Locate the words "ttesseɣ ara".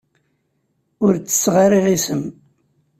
1.17-1.77